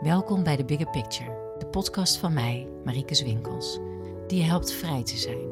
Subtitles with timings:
[0.00, 3.80] Welkom bij de Bigger Picture, de podcast van mij, Marieke Zwinkels,
[4.26, 5.48] die je helpt vrij te zijn.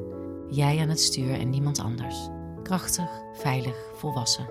[0.48, 2.28] Jij aan het stuur en niemand anders.
[2.62, 4.48] Krachtig, veilig, volwassen.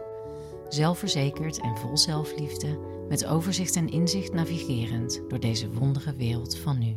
[0.68, 2.80] Zelfverzekerd en vol zelfliefde,
[3.10, 6.96] met overzicht en inzicht navigerend door deze wondere wereld van nu.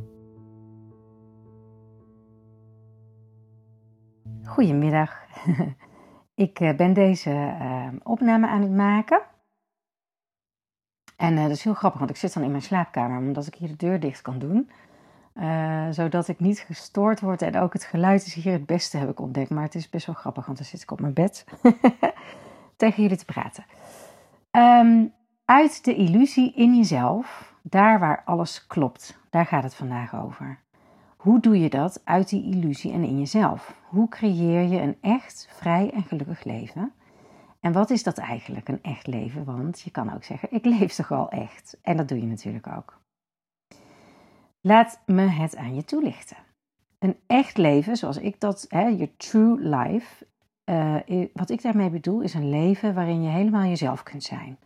[4.44, 5.12] Goedemiddag.
[6.34, 9.22] Ik eh, ben deze uh, opname aan het maken.
[11.16, 13.54] En uh, dat is heel grappig, want ik zit dan in mijn slaapkamer, omdat ik
[13.54, 14.70] hier de deur dicht kan doen.
[15.34, 17.42] Uh, zodat ik niet gestoord word.
[17.42, 19.50] En ook het geluid is hier het beste, heb ik ontdekt.
[19.50, 21.44] Maar het is best wel grappig, want dan zit ik op mijn bed
[22.76, 23.64] tegen jullie te praten.
[24.50, 25.12] Um,
[25.44, 29.18] uit de illusie in jezelf, daar waar alles klopt.
[29.30, 30.58] Daar gaat het vandaag over.
[31.16, 33.80] Hoe doe je dat uit die illusie en in jezelf?
[33.84, 36.92] Hoe creëer je een echt, vrij en gelukkig leven?
[37.66, 39.44] En wat is dat eigenlijk, een echt leven?
[39.44, 41.78] Want je kan ook zeggen, ik leef toch al echt.
[41.82, 43.00] En dat doe je natuurlijk ook.
[44.60, 46.36] Laat me het aan je toelichten.
[46.98, 50.26] Een echt leven, zoals ik dat, je true life,
[50.64, 54.58] uh, wat ik daarmee bedoel, is een leven waarin je helemaal jezelf kunt zijn.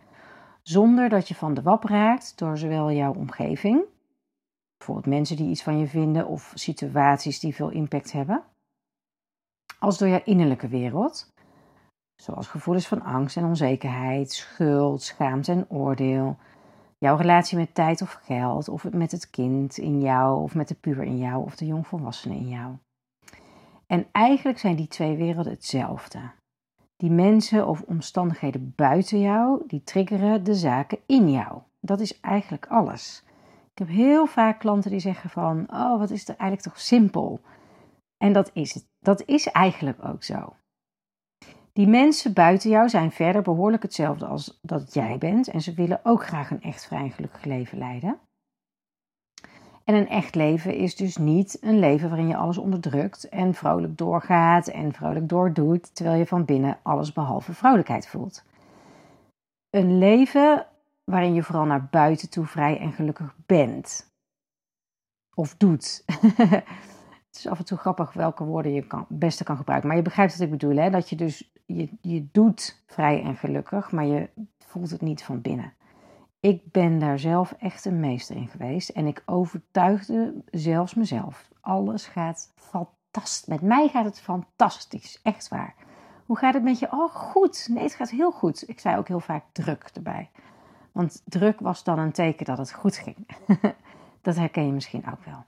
[0.63, 3.85] Zonder dat je van de wap raakt door zowel jouw omgeving,
[4.77, 8.43] bijvoorbeeld mensen die iets van je vinden of situaties die veel impact hebben,
[9.79, 11.30] als door jouw innerlijke wereld,
[12.21, 16.37] zoals gevoelens van angst en onzekerheid, schuld, schaamte en oordeel,
[16.99, 20.75] jouw relatie met tijd of geld, of met het kind in jou, of met de
[20.75, 22.75] puber in jou, of de jongvolwassene in jou.
[23.87, 26.19] En eigenlijk zijn die twee werelden hetzelfde.
[26.97, 31.59] Die mensen of omstandigheden buiten jou, die triggeren de zaken in jou.
[31.81, 33.25] Dat is eigenlijk alles.
[33.73, 37.41] Ik heb heel vaak klanten die zeggen van, oh wat is er eigenlijk toch simpel.
[38.17, 38.89] En dat is het.
[38.99, 40.55] Dat is eigenlijk ook zo.
[41.73, 46.01] Die mensen buiten jou zijn verder behoorlijk hetzelfde als dat jij bent en ze willen
[46.03, 48.19] ook graag een echt vrij en gelukkig leven leiden.
[49.85, 53.99] En een echt leven is dus niet een leven waarin je alles onderdrukt en vrolijk
[53.99, 58.45] doorgaat en vrolijk doordoet, terwijl je van binnen alles behalve vrolijkheid voelt.
[59.71, 60.67] Een leven
[61.05, 64.13] waarin je vooral naar buiten toe vrij en gelukkig bent.
[65.35, 66.05] Of doet.
[67.31, 69.89] Het is af en toe grappig welke woorden je kan, beste kan gebruiken.
[69.89, 70.77] Maar je begrijpt wat ik bedoel.
[70.77, 70.91] Hè?
[70.91, 75.41] Dat je dus, je, je doet vrij en gelukkig, maar je voelt het niet van
[75.41, 75.73] binnen.
[76.41, 78.89] Ik ben daar zelf echt een meester in geweest.
[78.89, 81.49] En ik overtuigde zelfs mezelf.
[81.61, 83.49] Alles gaat fantastisch.
[83.49, 85.21] Met mij gaat het fantastisch.
[85.23, 85.75] Echt waar.
[86.27, 86.93] Hoe gaat het met je?
[86.93, 87.69] Oh, goed.
[87.71, 88.69] Nee, het gaat heel goed.
[88.69, 90.31] Ik zei ook heel vaak druk erbij.
[90.93, 93.17] Want druk was dan een teken dat het goed ging.
[94.23, 95.45] dat herken je misschien ook wel.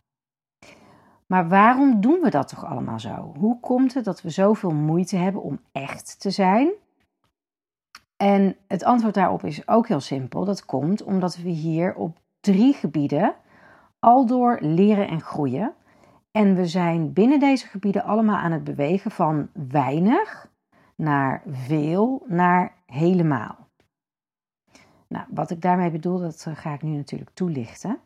[1.32, 3.34] Maar waarom doen we dat toch allemaal zo?
[3.38, 6.70] Hoe komt het dat we zoveel moeite hebben om echt te zijn?
[8.16, 10.44] En het antwoord daarop is ook heel simpel.
[10.44, 13.34] Dat komt omdat we hier op drie gebieden
[13.98, 15.74] al door leren en groeien.
[16.30, 20.50] En we zijn binnen deze gebieden allemaal aan het bewegen van weinig
[20.96, 23.68] naar veel naar helemaal.
[25.08, 27.98] Nou, wat ik daarmee bedoel, dat ga ik nu natuurlijk toelichten.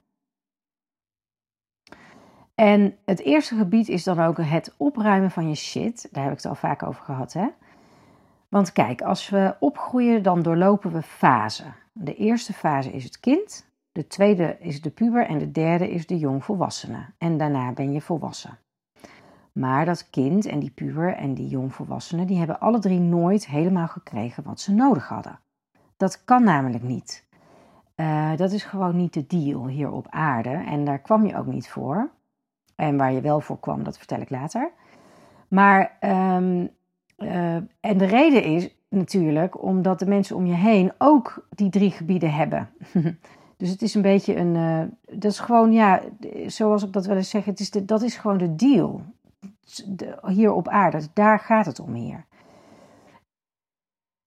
[2.56, 6.08] En het eerste gebied is dan ook het opruimen van je shit.
[6.10, 7.46] Daar heb ik het al vaak over gehad, hè?
[8.48, 11.74] Want kijk, als we opgroeien, dan doorlopen we fasen.
[11.92, 16.06] De eerste fase is het kind, de tweede is de puber en de derde is
[16.06, 17.06] de jongvolwassene.
[17.18, 18.58] En daarna ben je volwassen.
[19.52, 23.88] Maar dat kind en die puber en die jongvolwassene, die hebben alle drie nooit helemaal
[23.88, 25.38] gekregen wat ze nodig hadden.
[25.96, 27.24] Dat kan namelijk niet.
[27.96, 31.46] Uh, dat is gewoon niet de deal hier op aarde en daar kwam je ook
[31.46, 32.10] niet voor.
[32.76, 34.70] En waar je wel voor kwam, dat vertel ik later.
[35.48, 36.70] Maar, um,
[37.18, 41.90] uh, en de reden is natuurlijk omdat de mensen om je heen ook die drie
[41.90, 42.68] gebieden hebben.
[43.56, 44.82] dus het is een beetje een, uh,
[45.18, 46.00] dat is gewoon, ja,
[46.46, 49.02] zoals ik dat wel eens zeg, het is dat is gewoon de deal.
[49.86, 52.24] De, hier op aarde, daar gaat het om hier.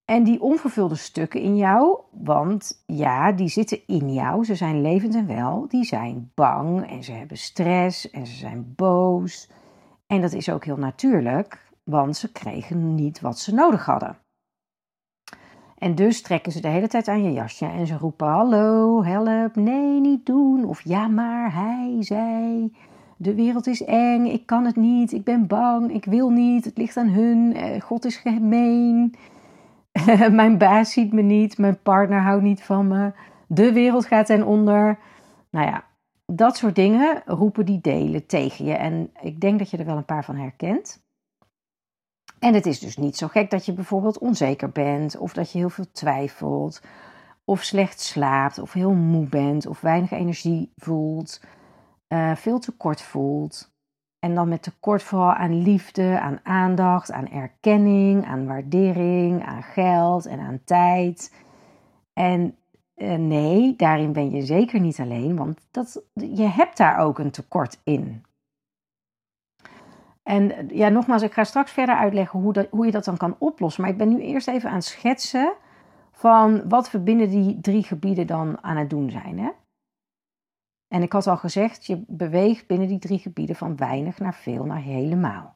[0.09, 5.15] En die onvervulde stukken in jou, want ja, die zitten in jou, ze zijn levend
[5.15, 9.49] en wel, die zijn bang en ze hebben stress en ze zijn boos.
[10.07, 14.17] En dat is ook heel natuurlijk, want ze kregen niet wat ze nodig hadden.
[15.77, 19.55] En dus trekken ze de hele tijd aan je jasje en ze roepen: Hallo, help,
[19.55, 20.65] nee, niet doen.
[20.65, 22.71] Of ja, maar hij, zij.
[23.17, 26.77] De wereld is eng, ik kan het niet, ik ben bang, ik wil niet, het
[26.77, 29.15] ligt aan hun, eh, God is gemeen.
[30.31, 33.11] mijn baas ziet me niet, mijn partner houdt niet van me,
[33.47, 34.99] de wereld gaat ten onder.
[35.49, 35.83] Nou ja,
[36.25, 38.73] dat soort dingen roepen die delen tegen je.
[38.73, 41.07] En ik denk dat je er wel een paar van herkent.
[42.39, 45.57] En het is dus niet zo gek dat je bijvoorbeeld onzeker bent, of dat je
[45.57, 46.81] heel veel twijfelt,
[47.43, 51.41] of slecht slaapt, of heel moe bent, of weinig energie voelt,
[52.07, 53.71] uh, veel tekort voelt.
[54.19, 60.25] En dan met tekort vooral aan liefde, aan aandacht, aan erkenning, aan waardering, aan geld
[60.25, 61.35] en aan tijd.
[62.13, 62.55] En
[62.95, 67.31] uh, nee, daarin ben je zeker niet alleen, want dat, je hebt daar ook een
[67.31, 68.23] tekort in.
[70.23, 73.81] En ja, nogmaals, ik ga straks verder uitleggen hoe, hoe je dat dan kan oplossen.
[73.81, 75.53] Maar ik ben nu eerst even aan het schetsen
[76.11, 79.39] van wat we binnen die drie gebieden dan aan het doen zijn.
[79.39, 79.49] Hè?
[80.89, 84.65] En ik had al gezegd, je beweegt binnen die drie gebieden van weinig naar veel
[84.65, 85.55] naar helemaal.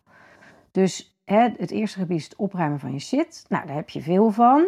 [0.71, 3.45] Dus hè, het eerste gebied is het opruimen van je shit.
[3.49, 4.65] Nou, daar heb je veel van.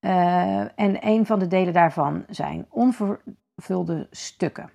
[0.00, 4.70] Uh, en een van de delen daarvan zijn onvervulde stukken.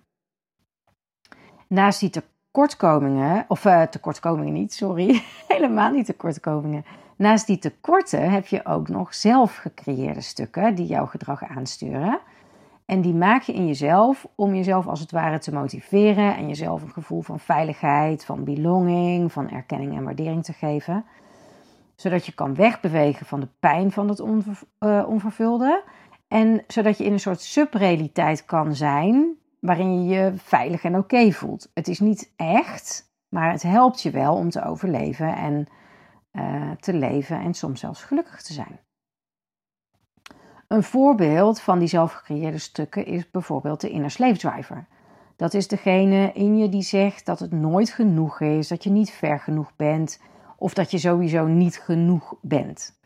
[1.68, 6.86] Naast die tekortkomingen, of uh, tekortkomingen niet, sorry, helemaal niet tekortkomingen.
[7.16, 12.20] Naast die tekorten heb je ook nog zelf gecreëerde stukken die jouw gedrag aansturen.
[12.92, 16.82] En die maak je in jezelf om jezelf als het ware te motiveren en jezelf
[16.82, 21.06] een gevoel van veiligheid, van belonging, van erkenning en waardering te geven.
[21.96, 25.84] Zodat je kan wegbewegen van de pijn van het uh, onvervulde.
[26.28, 31.32] En zodat je in een soort subrealiteit kan zijn waarin je je veilig en oké
[31.32, 31.72] voelt.
[31.74, 35.68] Het is niet echt, maar het helpt je wel om te overleven en
[36.34, 38.80] uh, te leven en soms zelfs gelukkig te zijn.
[40.72, 44.86] Een voorbeeld van die zelfgecreëerde stukken is bijvoorbeeld de inner slave driver.
[45.36, 49.12] Dat is degene in je die zegt dat het nooit genoeg is, dat je niet
[49.12, 50.22] ver genoeg bent
[50.58, 53.00] of dat je sowieso niet genoeg bent.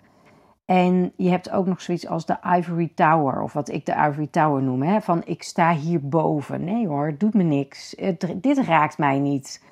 [0.66, 4.28] En je hebt ook nog zoiets als de Ivory Tower, of wat ik de Ivory
[4.28, 4.82] Tower noem.
[4.82, 5.02] Hè?
[5.02, 6.64] Van ik sta hierboven.
[6.64, 7.96] Nee hoor, het doet me niks.
[8.36, 9.64] dit raakt mij niet.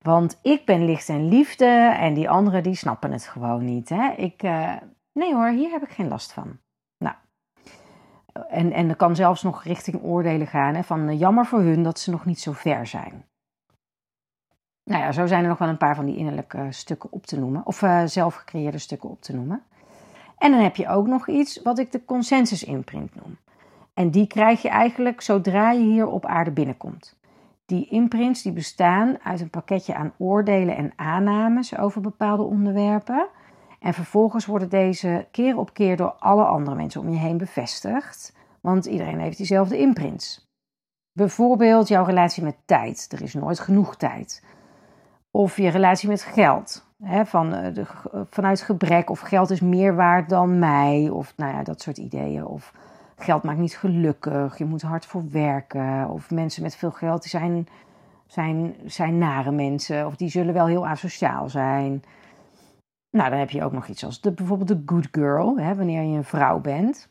[0.00, 3.88] Want ik ben licht en liefde en die anderen die snappen het gewoon niet.
[3.88, 4.10] Hè?
[4.10, 4.72] Ik, uh,
[5.12, 6.61] nee hoor, hier heb ik geen last van.
[8.48, 10.74] En, en dat kan zelfs nog richting oordelen gaan.
[10.74, 10.82] Hè?
[10.82, 13.24] Van uh, jammer voor hun dat ze nog niet zo ver zijn.
[14.84, 17.38] Nou ja, zo zijn er nog wel een paar van die innerlijke stukken op te
[17.38, 17.66] noemen.
[17.66, 19.62] Of uh, zelfgecreëerde stukken op te noemen.
[20.38, 23.38] En dan heb je ook nog iets wat ik de consensus imprint noem.
[23.94, 27.18] En die krijg je eigenlijk zodra je hier op aarde binnenkomt.
[27.66, 33.28] Die imprints die bestaan uit een pakketje aan oordelen en aannames over bepaalde onderwerpen.
[33.82, 38.34] En vervolgens worden deze keer op keer door alle andere mensen om je heen bevestigd.
[38.60, 40.50] Want iedereen heeft diezelfde imprints.
[41.12, 43.08] Bijvoorbeeld jouw relatie met tijd.
[43.12, 44.44] Er is nooit genoeg tijd.
[45.30, 46.90] Of je relatie met geld.
[47.02, 47.86] Hè, van, eh, de,
[48.30, 51.08] vanuit gebrek of geld is meer waard dan mij.
[51.12, 52.46] Of nou ja, dat soort ideeën.
[52.46, 52.72] Of
[53.16, 54.58] geld maakt niet gelukkig.
[54.58, 56.08] Je moet hard voor werken.
[56.08, 57.68] Of mensen met veel geld zijn,
[58.26, 60.06] zijn, zijn nare mensen.
[60.06, 62.02] Of die zullen wel heel asociaal zijn.
[63.12, 65.58] Nou, dan heb je ook nog iets als de, bijvoorbeeld de good girl.
[65.58, 67.08] Hè, wanneer je een vrouw bent.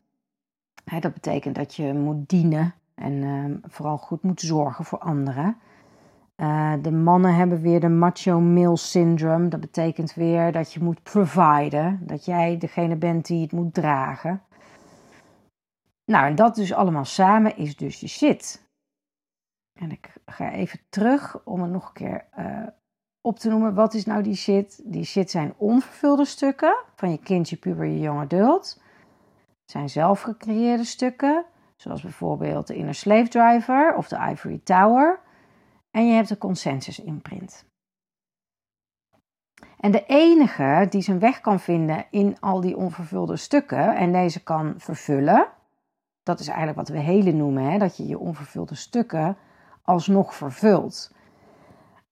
[0.84, 2.74] Hè, dat betekent dat je moet dienen.
[2.96, 5.58] En uh, vooral goed moet zorgen voor anderen.
[6.38, 9.48] Uh, de mannen hebben weer de macho male syndrome.
[9.48, 12.00] Dat betekent weer dat je moet providen.
[12.02, 14.42] Dat jij degene bent die het moet dragen.
[16.06, 18.70] Nou, en dat dus allemaal samen is dus je shit.
[19.74, 22.68] En ik ga even terug om het nog een keer uh,
[23.22, 23.74] op te noemen.
[23.74, 24.82] Wat is nou die shit?
[24.84, 28.82] Die shit zijn onvervulde stukken van je kindje, puber, je jonge adult.
[29.66, 31.46] Zijn zelfgecreëerde stukken,
[31.76, 35.20] zoals bijvoorbeeld de Inner Slave Driver of de Ivory Tower.
[35.92, 37.66] En je hebt de consensus imprint.
[39.80, 44.44] En de enige die zijn weg kan vinden in al die onvervulde stukken en deze
[44.44, 45.48] kan vervullen,
[46.24, 47.78] dat is eigenlijk wat we helen noemen, hè?
[47.78, 49.38] dat je je onvervulde stukken
[49.82, 51.12] alsnog vervult.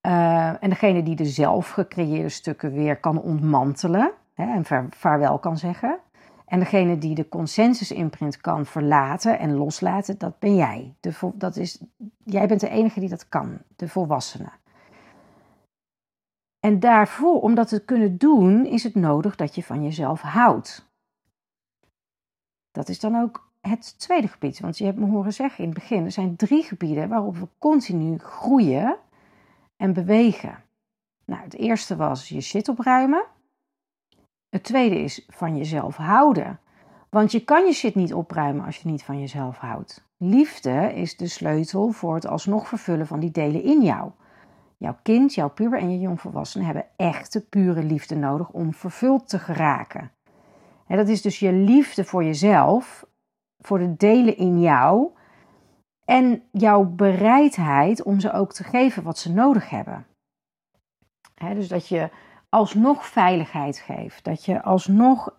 [0.07, 5.57] Uh, en degene die de zelf gecreëerde stukken weer kan ontmantelen hè, en vaarwel kan
[5.57, 5.99] zeggen.
[6.45, 10.95] En degene die de consensus imprint kan verlaten en loslaten, dat ben jij.
[10.99, 11.81] De, dat is,
[12.23, 14.49] jij bent de enige die dat kan, de volwassene.
[16.59, 20.89] En daarvoor, om dat te kunnen doen, is het nodig dat je van jezelf houdt.
[22.71, 24.59] Dat is dan ook het tweede gebied.
[24.59, 27.47] Want je hebt me horen zeggen in het begin: er zijn drie gebieden waarop we
[27.57, 28.97] continu groeien
[29.79, 30.63] en bewegen.
[31.25, 33.25] Nou, het eerste was je shit opruimen.
[34.49, 36.59] Het tweede is van jezelf houden.
[37.09, 40.07] Want je kan je shit niet opruimen als je niet van jezelf houdt.
[40.17, 44.11] Liefde is de sleutel voor het alsnog vervullen van die delen in jou.
[44.77, 49.39] Jouw kind, jouw puber en je jongvolwassenen hebben echte pure liefde nodig om vervuld te
[49.39, 50.11] geraken.
[50.87, 53.07] En dat is dus je liefde voor jezelf
[53.59, 55.09] voor de delen in jou
[56.09, 60.05] en jouw bereidheid om ze ook te geven wat ze nodig hebben.
[61.35, 62.09] dus dat je
[62.49, 65.37] alsnog veiligheid geeft, dat je alsnog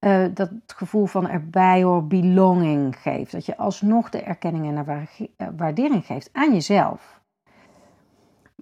[0.00, 3.32] uh, dat gevoel van erbij hoor, belonging geeft.
[3.32, 7.20] Dat je alsnog de erkenning en eh, waardering geeft aan jezelf.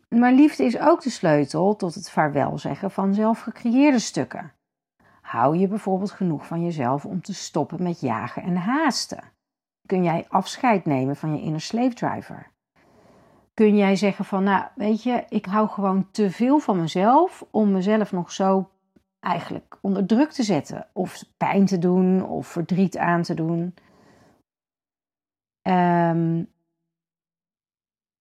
[0.09, 4.53] Maar liefde is ook de sleutel tot het vaarwel zeggen van zelfgecreëerde stukken.
[5.21, 9.35] Hou je bijvoorbeeld genoeg van jezelf om te stoppen met jagen en haasten?
[9.87, 12.51] Kun jij afscheid nemen van je inner slave driver?
[13.55, 17.73] Kun jij zeggen van, nou weet je, ik hou gewoon te veel van mezelf om
[17.73, 18.71] mezelf nog zo
[19.21, 20.87] eigenlijk onder druk te zetten.
[20.93, 23.75] Of pijn te doen of verdriet aan te doen.
[25.63, 26.53] Um,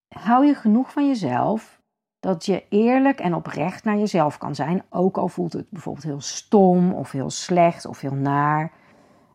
[0.08, 1.80] hou je genoeg van jezelf
[2.20, 6.20] dat je eerlijk en oprecht naar jezelf kan zijn, ook al voelt het bijvoorbeeld heel
[6.20, 8.72] stom of heel slecht of heel naar.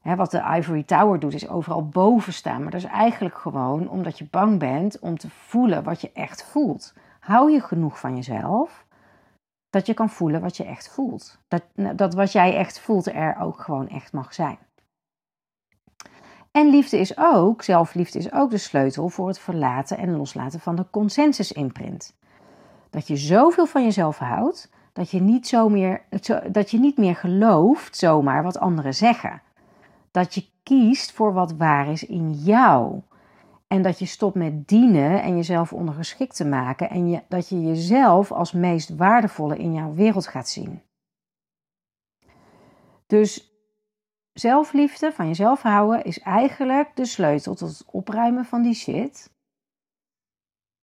[0.02, 2.62] Wat de Ivory Tower doet, is overal boven staan.
[2.62, 6.44] Maar dat is eigenlijk gewoon omdat je bang bent om te voelen wat je echt
[6.44, 6.94] voelt.
[7.20, 8.86] Hou je genoeg van jezelf
[9.70, 11.40] dat je kan voelen wat je echt voelt.
[11.48, 11.64] Dat,
[11.96, 14.58] dat wat jij echt voelt er ook gewoon echt mag zijn.
[16.52, 20.76] En liefde is ook, zelfliefde is ook de sleutel voor het verlaten en loslaten van
[20.76, 22.16] de consensus-imprint.
[22.90, 26.02] Dat je zoveel van jezelf houdt dat je niet, zo meer,
[26.52, 29.42] dat je niet meer gelooft zomaar wat anderen zeggen.
[30.12, 33.02] Dat je kiest voor wat waar is in jou.
[33.68, 36.90] En dat je stopt met dienen en jezelf ondergeschikt te maken.
[36.90, 40.82] En dat je jezelf als meest waardevolle in jouw wereld gaat zien.
[43.08, 43.52] Dus
[44.34, 49.34] zelfliefde, van jezelf houden, is eigenlijk de sleutel tot het opruimen van die shit.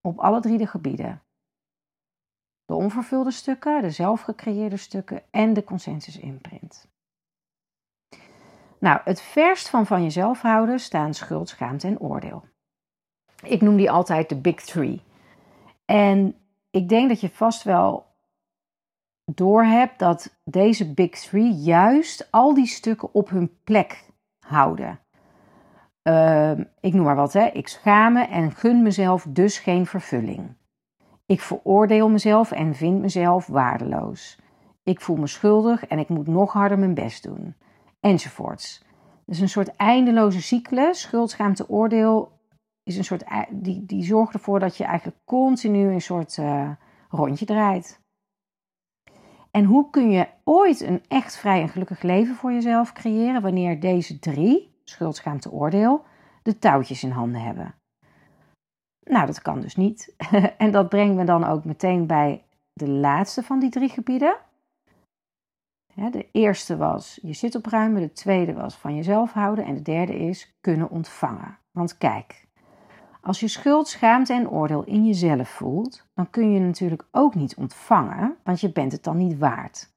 [0.00, 1.22] Op alle drie de gebieden.
[2.64, 6.88] De onvervulde stukken, de zelfgecreëerde stukken en de consensus imprint.
[8.80, 12.44] Nou, het verst van van jezelf houden staan schuld, schaamte en oordeel.
[13.42, 15.02] Ik noem die altijd de Big Three.
[15.84, 16.34] En
[16.70, 18.06] ik denk dat je vast wel
[19.24, 24.04] doorhebt dat deze Big Three juist al die stukken op hun plek
[24.46, 25.00] houden.
[26.02, 27.44] Ehm, ik noem maar wat, hè.
[27.46, 30.56] Ik schaam me en gun mezelf dus geen vervulling.
[31.26, 34.38] Ik veroordeel mezelf en vind mezelf waardeloos.
[34.82, 37.54] Ik voel me schuldig en ik moet nog harder mijn best doen.
[38.00, 38.84] Enzovoorts.
[39.26, 42.38] Dus een soort eindeloze cyclus, schuld, schaamte, oordeel,
[42.82, 46.70] is een soort, die, die zorgt ervoor dat je eigenlijk continu een soort uh,
[47.08, 48.00] rondje draait.
[49.50, 53.80] En hoe kun je ooit een echt vrij en gelukkig leven voor jezelf creëren wanneer
[53.80, 56.04] deze drie, schuld, schaamte, oordeel,
[56.42, 57.74] de touwtjes in handen hebben?
[59.00, 60.14] Nou, dat kan dus niet.
[60.58, 64.36] en dat brengt me dan ook meteen bij de laatste van die drie gebieden.
[65.98, 70.18] De eerste was je zit opruimen, de tweede was van jezelf houden en de derde
[70.18, 71.58] is kunnen ontvangen.
[71.70, 72.46] Want kijk,
[73.20, 77.56] als je schuld, schaamte en oordeel in jezelf voelt, dan kun je natuurlijk ook niet
[77.56, 79.90] ontvangen, want je bent het dan niet waard.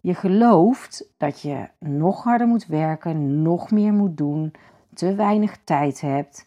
[0.00, 4.52] Je gelooft dat je nog harder moet werken, nog meer moet doen,
[4.94, 6.46] te weinig tijd hebt.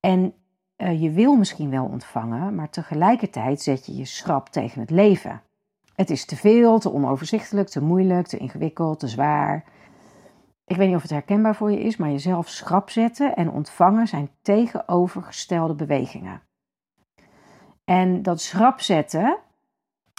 [0.00, 0.34] En
[0.76, 5.42] uh, je wil misschien wel ontvangen, maar tegelijkertijd zet je je schrap tegen het leven.
[5.94, 9.64] Het is te veel, te onoverzichtelijk, te moeilijk, te ingewikkeld, te zwaar.
[10.66, 14.08] Ik weet niet of het herkenbaar voor je is, maar jezelf schrap zetten en ontvangen
[14.08, 16.42] zijn tegenovergestelde bewegingen.
[17.84, 19.38] En dat schrap zetten,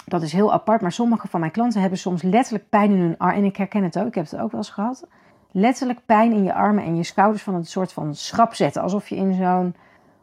[0.06, 3.18] dat is heel apart, maar sommige van mijn klanten hebben soms letterlijk pijn in hun
[3.18, 3.38] armen.
[3.38, 5.08] En ik herken het ook, ik heb het ook wel eens gehad.
[5.52, 8.82] Letterlijk pijn in je armen en je schouders van een soort van schrap zetten.
[8.82, 9.76] Alsof je in zo'n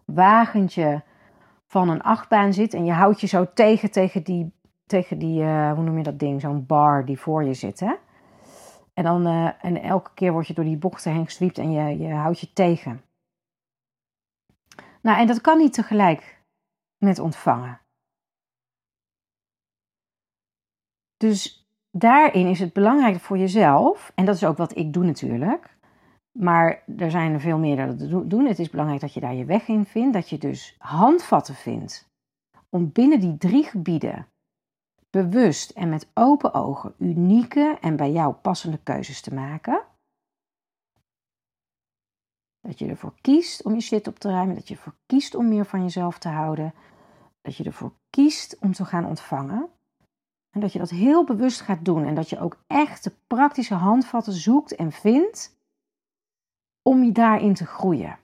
[0.04, 1.02] wagentje
[1.66, 4.52] van een achtbaan zit en je houdt je zo tegen, tegen die,
[4.90, 7.80] tegen die uh, hoe noem je dat ding, zo'n bar die voor je zit.
[7.80, 7.94] Hè?
[8.94, 11.98] En, dan, uh, en elke keer word je door die bochten heen geswiept en je,
[11.98, 13.02] je houdt je tegen.
[15.02, 16.42] Nou, en dat kan niet tegelijk
[16.96, 17.80] met ontvangen.
[21.16, 25.76] Dus daarin is het belangrijk voor jezelf, en dat is ook wat ik doe natuurlijk,
[26.32, 28.46] maar er zijn er veel meer dat doen.
[28.46, 32.08] Het is belangrijk dat je daar je weg in vindt, dat je dus handvatten vindt
[32.68, 34.26] om binnen die drie gebieden
[35.10, 39.84] bewust en met open ogen unieke en bij jou passende keuzes te maken.
[42.60, 45.48] Dat je ervoor kiest om je shit op te ruimen, dat je ervoor kiest om
[45.48, 46.74] meer van jezelf te houden,
[47.40, 49.70] dat je ervoor kiest om te gaan ontvangen.
[50.50, 53.74] En dat je dat heel bewust gaat doen en dat je ook echt de praktische
[53.74, 55.58] handvatten zoekt en vindt
[56.82, 58.18] om je daarin te groeien.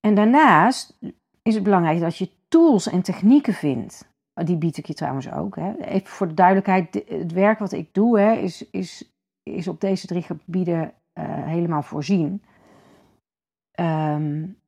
[0.00, 0.98] En daarnaast
[1.42, 4.08] is het belangrijk dat je tools en technieken vindt.
[4.34, 5.56] Die bied ik je trouwens ook.
[5.56, 5.76] Hè.
[5.76, 10.06] Even voor de duidelijkheid, het werk wat ik doe hè, is, is, is op deze
[10.06, 12.42] drie gebieden uh, helemaal voorzien.
[13.80, 14.58] Um,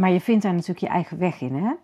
[0.00, 1.54] maar je vindt daar natuurlijk je eigen weg in.
[1.54, 1.74] Hè?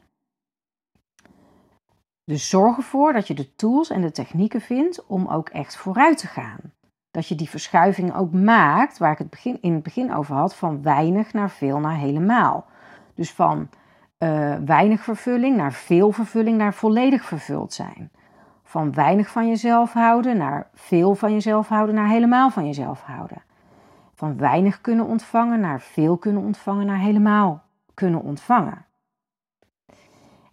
[2.24, 6.18] Dus zorg ervoor dat je de tools en de technieken vindt om ook echt vooruit
[6.18, 6.60] te gaan.
[7.10, 10.54] Dat je die verschuiving ook maakt, waar ik het begin, in het begin over had,
[10.54, 12.66] van weinig naar veel naar helemaal.
[13.14, 13.68] Dus van
[14.22, 18.10] uh, weinig vervulling naar veel vervulling, naar volledig vervuld zijn.
[18.64, 23.42] Van weinig van jezelf houden naar veel van jezelf houden, naar helemaal van jezelf houden.
[24.14, 27.62] Van weinig kunnen ontvangen naar veel kunnen ontvangen, naar helemaal
[27.94, 28.84] kunnen ontvangen.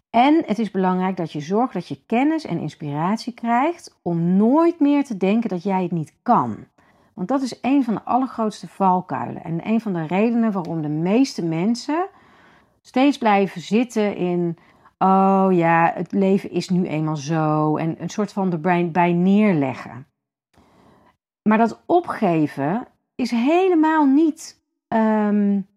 [0.10, 4.80] En het is belangrijk dat je zorgt dat je kennis en inspiratie krijgt om nooit
[4.80, 6.58] meer te denken dat jij het niet kan.
[7.14, 10.90] Want dat is een van de allergrootste valkuilen en een van de redenen waarom de
[10.90, 12.08] meeste mensen
[12.88, 14.58] steeds blijven zitten in,
[14.98, 19.13] oh ja, het leven is nu eenmaal zo en een soort van de brein bij
[19.13, 20.08] neerleggen.
[21.50, 25.67] Maar dat opgeven is helemaal niet um,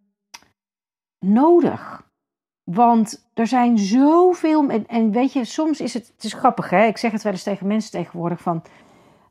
[1.18, 2.08] nodig.
[2.64, 4.68] Want er zijn zoveel.
[4.68, 6.12] En, en weet je, soms is het.
[6.14, 6.86] Het is grappig, hè?
[6.86, 8.62] Ik zeg het wel eens tegen mensen tegenwoordig van.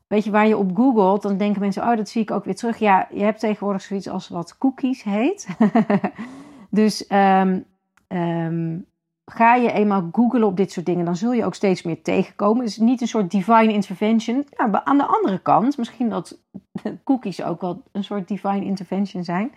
[0.06, 2.56] Weet je, waar je op googelt, dan denken mensen: oh, dat zie ik ook weer
[2.56, 2.78] terug.
[2.78, 5.48] Ja, je hebt tegenwoordig zoiets als wat cookies heet.
[6.70, 7.64] dus um,
[8.08, 8.86] um,
[9.24, 12.62] ga je eenmaal googlen op dit soort dingen, dan zul je ook steeds meer tegenkomen.
[12.62, 14.46] Het is niet een soort divine intervention.
[14.84, 16.38] Aan de andere kant, misschien dat
[17.04, 19.52] cookies ook wel een soort divine intervention zijn.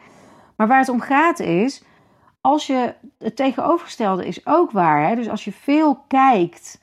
[0.55, 1.84] Maar waar het om gaat is
[2.41, 5.08] als je het tegenovergestelde is ook waar.
[5.08, 5.15] Hè?
[5.15, 6.82] Dus als je veel kijkt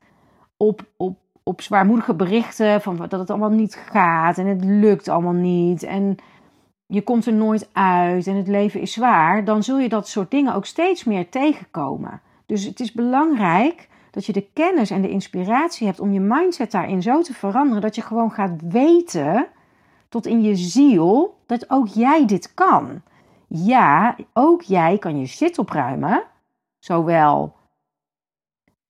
[0.57, 5.33] op, op, op zwaarmoedige berichten van dat het allemaal niet gaat en het lukt allemaal
[5.33, 6.17] niet en
[6.91, 10.31] je komt er nooit uit en het leven is zwaar, dan zul je dat soort
[10.31, 12.21] dingen ook steeds meer tegenkomen.
[12.47, 16.71] Dus het is belangrijk dat je de kennis en de inspiratie hebt om je mindset
[16.71, 19.47] daarin zo te veranderen dat je gewoon gaat weten
[20.09, 23.03] tot in je ziel dat ook jij dit kan
[23.53, 26.23] ja, ook jij kan je shit opruimen.
[26.79, 27.57] Zowel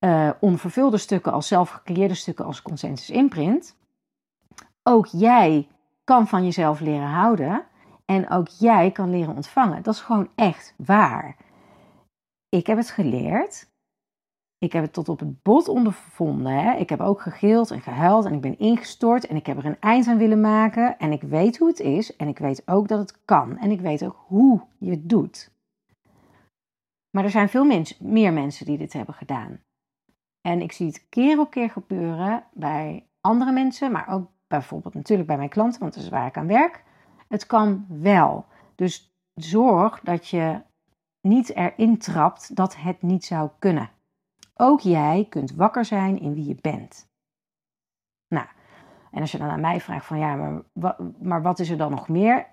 [0.00, 3.76] uh, onvervulde stukken als zelfgecreëerde stukken als consensus imprint.
[4.82, 5.68] Ook jij
[6.04, 7.64] kan van jezelf leren houden.
[8.10, 9.82] En ook jij kan leren ontvangen.
[9.82, 11.36] Dat is gewoon echt waar.
[12.48, 13.70] Ik heb het geleerd.
[14.58, 16.52] Ik heb het tot op het bot ondervonden.
[16.52, 16.76] Hè.
[16.76, 19.80] Ik heb ook gegild en gehuild en ik ben ingestort en ik heb er een
[19.80, 20.98] eind aan willen maken.
[20.98, 23.58] En ik weet hoe het is en ik weet ook dat het kan.
[23.58, 25.50] En ik weet ook hoe je het doet.
[27.10, 29.60] Maar er zijn veel meer mensen die dit hebben gedaan.
[30.40, 35.28] En ik zie het keer op keer gebeuren bij andere mensen, maar ook bijvoorbeeld natuurlijk
[35.28, 36.88] bij mijn klanten, want dat is waar ik aan werk.
[37.30, 38.46] Het kan wel.
[38.74, 40.60] Dus zorg dat je
[41.20, 43.90] niet erin trapt dat het niet zou kunnen.
[44.54, 47.08] Ook jij kunt wakker zijn in wie je bent.
[48.28, 48.46] Nou,
[49.10, 51.90] en als je dan aan mij vraagt van ja, maar, maar wat is er dan
[51.90, 52.46] nog meer?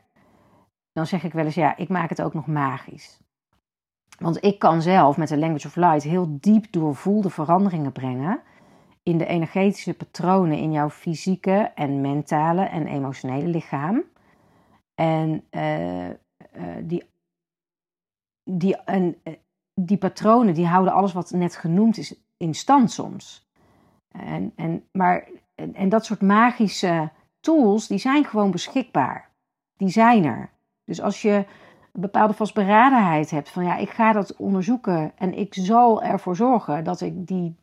[0.92, 3.20] Dan zeg ik wel eens ja, ik maak het ook nog magisch.
[4.20, 8.42] Want ik kan zelf met de Language of Light heel diep doorvoelde veranderingen brengen
[9.04, 14.04] in de energetische patronen in jouw fysieke en mentale en emotionele lichaam.
[14.98, 16.14] En uh, uh,
[16.84, 17.04] die,
[18.44, 19.34] die, en, eh,
[19.74, 23.50] die patronen die houden alles wat net genoemd is in stand soms.
[24.12, 29.30] En, en, maar, en, dat soort magische tools, die zijn gewoon beschikbaar.
[29.76, 30.50] Die zijn er.
[30.84, 31.46] Dus als je
[31.94, 36.84] een bepaalde vastberadenheid hebt van ja, ik ga dat onderzoeken en ik zal ervoor zorgen
[36.84, 37.56] dat ik die,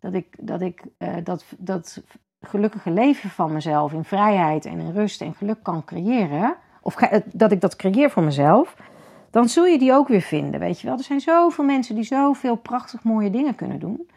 [0.00, 0.84] dat ik, dat ik
[1.24, 2.02] dat, dat
[2.40, 7.20] gelukkige leven van mezelf in vrijheid en in rust en geluk kan creëren, of ga,
[7.32, 8.76] dat ik dat creëer voor mezelf,
[9.30, 10.60] dan zul je die ook weer vinden.
[10.60, 14.08] Weet je wel, er zijn zoveel mensen die zoveel prachtig mooie dingen kunnen doen.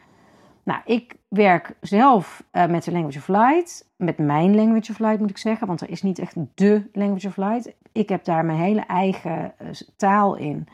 [0.64, 3.92] Nou, ik werk zelf uh, met de Language of Light.
[3.96, 7.28] Met mijn Language of Light moet ik zeggen, want er is niet echt de Language
[7.28, 7.76] of Light.
[7.92, 10.68] Ik heb daar mijn hele eigen uh, taal in,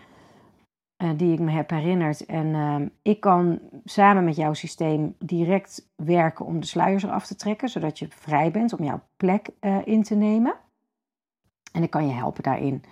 [1.15, 2.25] die ik me heb herinnerd.
[2.25, 7.69] En ik kan samen met jouw systeem direct werken om de sluiers eraf te trekken,
[7.69, 9.49] zodat je vrij bent om jouw plek
[9.83, 10.55] in te nemen.
[11.75, 12.83] En ik kan je helpen daarin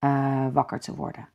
[0.00, 1.28] uh, wakker te worden.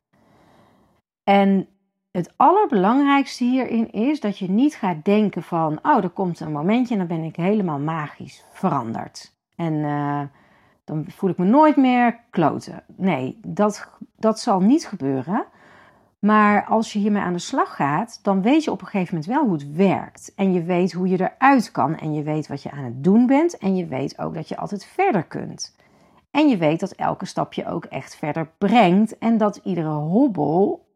[1.24, 1.68] En
[2.10, 6.94] het allerbelangrijkste hierin is dat je niet gaat denken van, oh, er komt een momentje
[6.94, 9.34] en dan ben ik helemaal magisch veranderd.
[9.56, 10.20] En uh,
[10.84, 12.82] dan voel ik me nooit meer kloten.
[12.96, 15.44] Nee, dat, dat zal niet gebeuren.
[16.18, 19.32] Maar als je hiermee aan de slag gaat, dan weet je op een gegeven moment
[19.32, 20.32] wel hoe het werkt.
[20.36, 21.96] En je weet hoe je eruit kan.
[21.96, 23.58] En je weet wat je aan het doen bent.
[23.58, 25.74] En je weet ook dat je altijd verder kunt.
[26.36, 30.86] En je weet dat elke stap je ook echt verder brengt en dat iedere hobbel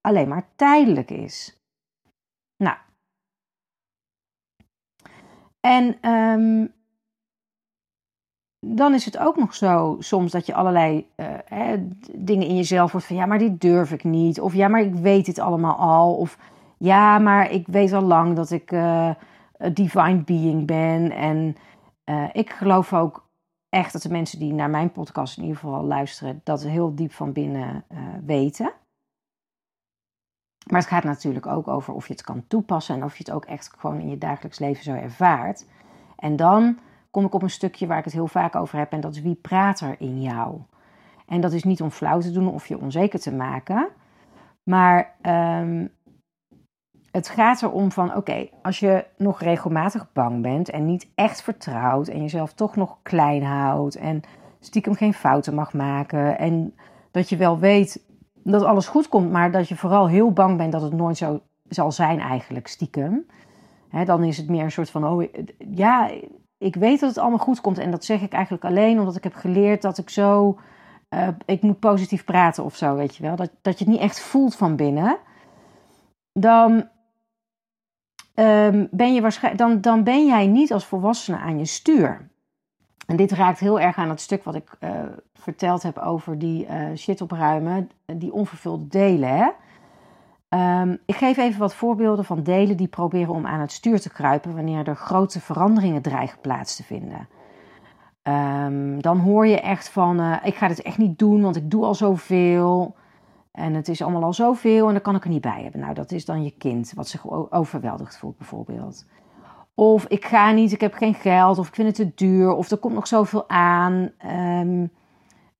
[0.00, 1.56] alleen maar tijdelijk is.
[2.56, 2.76] Nou.
[5.60, 6.72] En um,
[8.60, 12.92] dan is het ook nog zo soms dat je allerlei uh, hè, dingen in jezelf
[12.92, 14.40] wordt van ja, maar dit durf ik niet.
[14.40, 16.14] Of ja, maar ik weet dit allemaal al.
[16.14, 16.38] Of
[16.78, 18.72] ja, maar ik weet al lang dat ik.
[18.72, 19.10] Uh,
[19.62, 21.10] a divine being ben.
[21.10, 21.56] En
[22.04, 23.21] uh, ik geloof ook
[23.72, 27.12] echt dat de mensen die naar mijn podcast in ieder geval luisteren, dat heel diep
[27.12, 28.72] van binnen uh, weten.
[30.66, 33.32] Maar het gaat natuurlijk ook over of je het kan toepassen en of je het
[33.32, 35.66] ook echt gewoon in je dagelijks leven zo ervaart.
[36.16, 36.78] En dan
[37.10, 39.22] kom ik op een stukje waar ik het heel vaak over heb en dat is
[39.22, 40.60] wie praat er in jou.
[41.26, 43.88] En dat is niet om flauw te doen of je onzeker te maken,
[44.62, 45.90] maar um,
[47.12, 52.08] het gaat erom van, oké, als je nog regelmatig bang bent en niet echt vertrouwt
[52.08, 54.22] en jezelf toch nog klein houdt en
[54.60, 56.74] stiekem geen fouten mag maken en
[57.10, 60.72] dat je wel weet dat alles goed komt, maar dat je vooral heel bang bent
[60.72, 63.26] dat het nooit zo zal zijn eigenlijk stiekem.
[64.04, 65.24] Dan is het meer een soort van, oh
[65.58, 66.10] ja,
[66.58, 69.24] ik weet dat het allemaal goed komt en dat zeg ik eigenlijk alleen omdat ik
[69.24, 70.58] heb geleerd dat ik zo,
[71.10, 73.36] uh, ik moet positief praten of zo, weet je wel.
[73.36, 75.18] Dat, dat je het niet echt voelt van binnen.
[76.32, 76.88] Dan
[78.34, 82.30] um, ben, je waarschijnlijk, dan, dan ben jij niet als volwassene aan je stuur.
[83.06, 84.90] En dit raakt heel erg aan het stuk wat ik uh,
[85.34, 89.36] verteld heb over die uh, shit opruimen, die onvervulde delen.
[89.36, 89.48] Hè?
[90.80, 94.12] Um, ik geef even wat voorbeelden van delen die proberen om aan het stuur te
[94.12, 97.28] kruipen wanneer er grote veranderingen dreigen plaats te vinden.
[98.22, 101.70] Um, dan hoor je echt van: uh, ik ga dit echt niet doen, want ik
[101.70, 102.94] doe al zoveel.
[103.52, 105.80] En het is allemaal al zoveel en dan kan ik er niet bij hebben.
[105.80, 109.06] Nou, dat is dan je kind wat zich overweldigd voelt bijvoorbeeld.
[109.74, 112.70] Of ik ga niet, ik heb geen geld, of ik vind het te duur, of
[112.70, 114.10] er komt nog zoveel aan.
[114.26, 114.90] Um,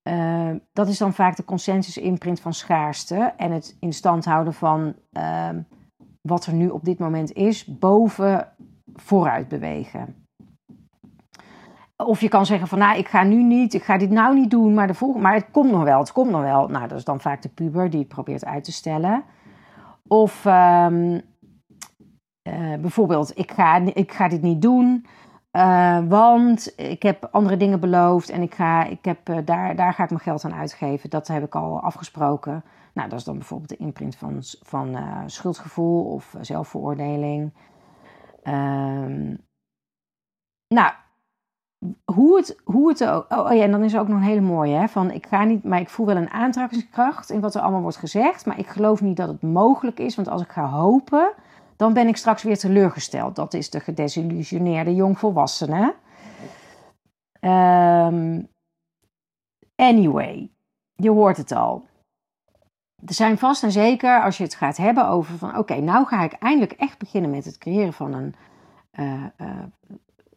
[0.02, 4.94] uh, dat is dan vaak de consensus-imprint van schaarste en het in stand houden van
[5.12, 5.48] uh,
[6.20, 8.52] wat er nu op dit moment is, boven
[8.94, 10.21] vooruit bewegen.
[12.07, 14.51] Of je kan zeggen van, nou, ik ga nu niet, ik ga dit nou niet
[14.51, 16.69] doen, maar, de volgende, maar het komt nog wel, het komt nog wel.
[16.69, 19.25] Nou, dat is dan vaak de puber die het probeert uit te stellen.
[20.07, 21.21] Of um, uh,
[22.81, 25.07] bijvoorbeeld, ik ga, ik ga dit niet doen,
[25.53, 29.95] uh, want ik heb andere dingen beloofd en ik ga, ik heb, uh, daar, daar
[29.95, 31.11] ga ik mijn geld aan uitgeven.
[31.11, 32.65] Dat heb ik al afgesproken.
[32.95, 37.53] Nou, dat is dan bijvoorbeeld de imprint van, van schuldgevoel of zelfveroordeling.
[38.45, 39.38] Um,
[40.69, 40.93] nou,
[42.05, 43.27] hoe het, hoe het ook.
[43.29, 44.75] Oh, oh, ja, en dan is er ook nog een hele mooie.
[44.75, 47.81] Hè, van ik ga niet, maar ik voel wel een aantrekkingskracht in wat er allemaal
[47.81, 48.47] wordt gezegd.
[48.47, 50.14] Maar ik geloof niet dat het mogelijk is.
[50.14, 51.33] Want als ik ga hopen,
[51.77, 53.37] dan ben ik straks weer teleurgesteld.
[53.37, 55.95] Dat is de gedesillusioneerde jongvolwassene.
[57.40, 58.49] Um,
[59.75, 60.51] anyway,
[60.95, 61.85] je hoort het al.
[63.07, 66.23] Er zijn vast en zeker, als je het gaat hebben over van oké, nou ga
[66.23, 68.35] ik eindelijk echt beginnen met het creëren van een
[68.92, 69.62] uh, uh,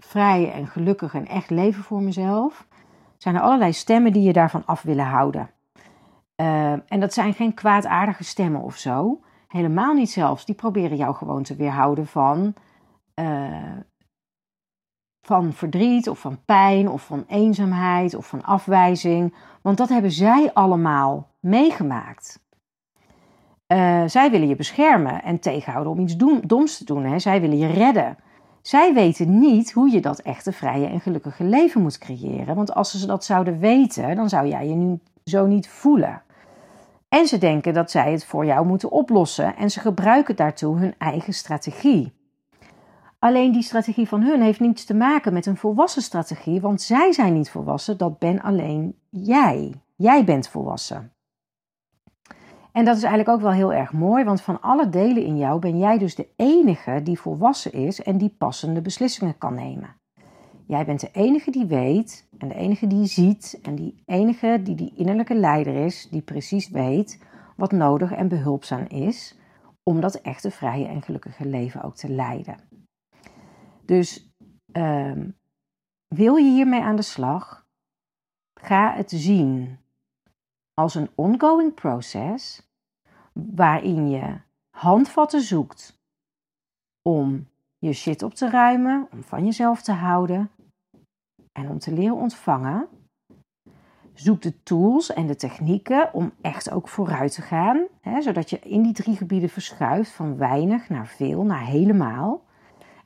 [0.06, 2.68] vrij en gelukkig en echt leven voor mezelf,
[3.18, 5.50] zijn er allerlei stemmen die je daarvan af willen houden.
[6.42, 9.20] Uh, en dat zijn geen kwaadaardige stemmen of zo.
[9.48, 10.46] Helemaal niet zelfs.
[10.46, 12.54] Die proberen jou gewoon te weerhouden van,
[13.20, 13.78] uh,
[15.22, 19.36] van verdriet of van pijn of van eenzaamheid of van afwijzing.
[19.62, 22.44] Want dat hebben zij allemaal meegemaakt.
[23.68, 27.04] Uh, zij willen je beschermen en tegenhouden om iets doms te doen.
[27.04, 27.20] Hè.
[27.20, 28.18] Zij willen je redden.
[28.66, 32.56] Zij weten niet hoe je dat echte vrije en gelukkige leven moet creëren.
[32.56, 36.22] Want als ze dat zouden weten, dan zou jij je nu zo niet voelen.
[37.10, 40.96] En ze denken dat zij het voor jou moeten oplossen en ze gebruiken daartoe hun
[40.98, 42.14] eigen strategie.
[43.20, 47.12] Alleen die strategie van hun heeft niets te maken met een volwassen strategie, want zij
[47.12, 49.74] zijn niet volwassen, dat ben alleen jij.
[49.96, 51.15] Jij bent volwassen.
[52.76, 55.60] En dat is eigenlijk ook wel heel erg mooi, want van alle delen in jou
[55.60, 59.96] ben jij dus de enige die volwassen is en die passende beslissingen kan nemen.
[60.68, 64.76] Jij bent de enige die weet en de enige die ziet en die enige die
[64.76, 67.24] die innerlijke leider is, die precies weet
[67.56, 69.40] wat nodig en behulpzaam is
[69.84, 72.58] om dat echte vrije en gelukkige leven ook te leiden.
[73.86, 74.36] Dus
[74.72, 75.36] um,
[76.08, 77.68] wil je hiermee aan de slag?
[78.62, 79.78] Ga het zien
[80.74, 82.65] als een ongoing process
[83.40, 84.38] waarin je
[84.70, 86.00] handvatten zoekt
[87.02, 90.52] om je shit op te ruimen, om van jezelf te houden
[91.52, 92.88] en om te leren ontvangen.
[94.14, 98.60] Zoek de tools en de technieken om echt ook vooruit te gaan, hè, zodat je
[98.60, 102.44] in die drie gebieden verschuift van weinig naar veel, naar helemaal.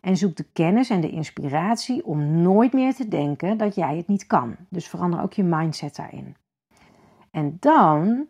[0.01, 4.07] En zoek de kennis en de inspiratie om nooit meer te denken dat jij het
[4.07, 4.55] niet kan.
[4.69, 6.35] Dus verander ook je mindset daarin.
[7.31, 8.27] En dan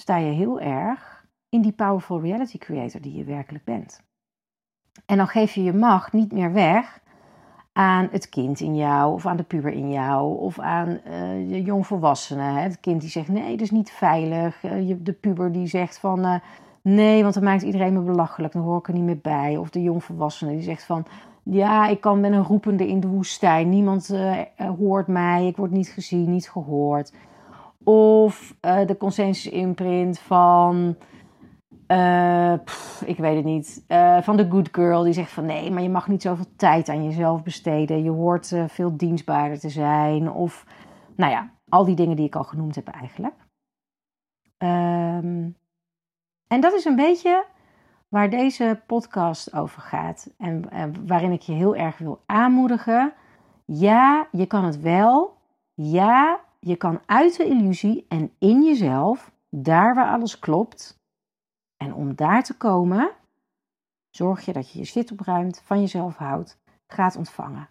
[0.00, 4.00] sta je heel erg in die powerful reality creator die je werkelijk bent.
[5.06, 7.00] En dan geef je je macht niet meer weg
[7.72, 11.02] aan het kind in jou, of aan de puber in jou, of aan uh,
[11.48, 12.42] de jongvolwassene.
[12.42, 12.60] Hè?
[12.60, 14.62] Het kind die zegt: nee, dat is niet veilig.
[14.62, 16.34] Uh, de puber die zegt: van uh,
[16.82, 18.52] Nee, want dan maakt iedereen me belachelijk.
[18.52, 19.56] Dan hoor ik er niet meer bij.
[19.56, 21.06] Of de jongvolwassene die zegt van...
[21.42, 23.68] Ja, ik kan, ben een roepende in de woestijn.
[23.68, 24.14] Niemand
[24.78, 25.46] hoort mij.
[25.46, 27.12] Ik word niet gezien, niet gehoord.
[27.90, 30.96] Of uh, de consensus imprint van...
[31.88, 32.52] Uh,
[33.04, 33.84] ik weet het niet.
[34.22, 37.04] van de good girl die zegt van nee, maar je mag niet zoveel tijd aan
[37.04, 38.02] jezelf besteden.
[38.02, 40.30] Je hoort veel dienstbaarder te zijn.
[40.30, 40.66] Of
[41.16, 43.34] nou ja, al die dingen die ik al genoemd heb eigenlijk.
[44.58, 45.56] Um,
[46.48, 47.44] en dat is een beetje
[48.08, 50.30] waar deze podcast over gaat.
[50.38, 50.64] En,
[51.06, 53.12] waarin ik je heel erg wil aanmoedigen.
[53.64, 55.36] Ja, je kan het wel.
[55.74, 61.00] Ja, je kan uit de illusie en in jezelf, daar waar alles klopt.
[61.76, 63.10] En om daar te komen,
[64.10, 67.68] zorg je dat je je shit opruimt, van jezelf houdt, gaat ontvangen.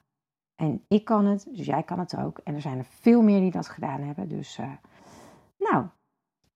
[0.55, 2.37] En ik kan het, dus jij kan het ook.
[2.37, 4.29] En er zijn er veel meer die dat gedaan hebben.
[4.29, 4.71] Dus, uh,
[5.57, 5.87] nou,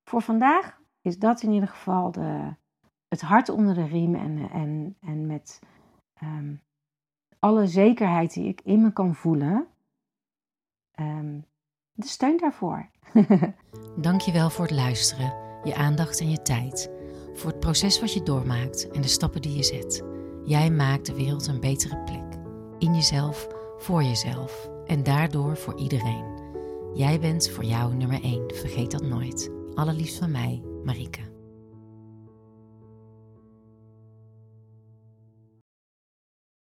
[0.04, 2.54] voor vandaag is dat in ieder geval de,
[3.08, 5.60] het hart onder de riem en, en, en met
[6.22, 6.60] um,
[7.38, 9.66] alle zekerheid die ik in me kan voelen,
[11.00, 11.44] um,
[11.94, 12.88] de steun daarvoor.
[13.96, 16.90] Dankjewel voor het luisteren, je aandacht en je tijd,
[17.34, 20.02] voor het proces wat je doormaakt en de stappen die je zet.
[20.44, 22.40] Jij maakt de wereld een betere plek,
[22.78, 26.40] in jezelf, voor jezelf en daardoor voor iedereen.
[26.94, 29.50] Jij bent voor jou nummer 1, vergeet dat nooit.
[29.74, 31.31] Allerliefst van mij, Marike.